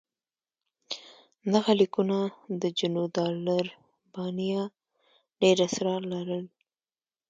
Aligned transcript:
دغه 1.53 1.71
لیکونه 1.81 2.17
د 2.61 2.63
جنودالربانیه 2.79 4.63
ډېر 5.41 5.57
اسرار 5.67 6.01
لرل. 6.13 6.45